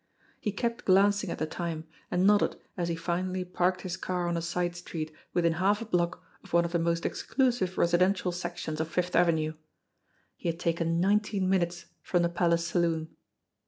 He 0.39 0.51
kept 0.51 0.85
glancing 0.85 1.29
at 1.29 1.37
the 1.37 1.45
time 1.45 1.85
and 2.09 2.25
nodded 2.25 2.55
as 2.75 2.87
he 2.89 2.95
finally 2.95 3.45
parked 3.45 3.81
his 3.81 3.97
car 3.97 4.27
on 4.27 4.35
a 4.35 4.41
side 4.41 4.75
street 4.75 5.13
within 5.31 5.53
half 5.61 5.79
a 5.79 5.85
block 5.85 6.23
of 6.43 6.53
one 6.53 6.65
of 6.65 6.71
the 6.71 6.79
most 6.79 7.05
exclusive 7.05 7.77
residential 7.77 8.31
sections 8.31 8.81
of 8.81 8.87
Fifth 8.87 9.15
Avenue. 9.15 9.53
He 10.37 10.49
had 10.49 10.59
taken 10.59 10.99
nineteen 10.99 11.47
minutes 11.47 11.85
from 12.01 12.23
the 12.23 12.29
Palace 12.29 12.65
Saloon. 12.65 13.15